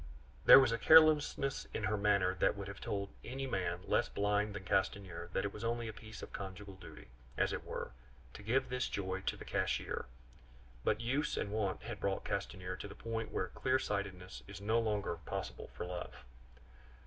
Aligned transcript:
There 0.45 0.59
was 0.59 0.71
a 0.71 0.79
carelessness 0.79 1.67
in 1.75 1.83
her 1.83 1.95
manner 1.95 2.33
that 2.33 2.55
would 2.57 2.67
have 2.67 2.81
told 2.81 3.09
any 3.23 3.45
man 3.45 3.81
less 3.85 4.09
blind 4.09 4.55
than 4.55 4.63
Castanier 4.63 5.29
that 5.33 5.45
it 5.45 5.53
was 5.53 5.63
only 5.63 5.87
a 5.87 5.93
piece 5.93 6.23
of 6.23 6.33
conjugal 6.33 6.73
duty, 6.73 7.09
as 7.37 7.53
it 7.53 7.63
were, 7.63 7.91
to 8.33 8.41
give 8.41 8.69
this 8.69 8.87
joy 8.89 9.21
to 9.21 9.37
the 9.37 9.45
cashier; 9.45 10.05
but 10.83 11.01
use 11.01 11.37
and 11.37 11.51
wont 11.51 11.83
had 11.83 11.99
brought 11.99 12.25
Castanier 12.25 12.75
to 12.77 12.87
the 12.87 12.95
point 12.95 13.31
where 13.31 13.49
clear 13.49 13.77
sightedness 13.77 14.41
is 14.47 14.59
no 14.59 14.79
longer 14.79 15.17
possible 15.17 15.67
for 15.71 15.85
love. 15.85 16.15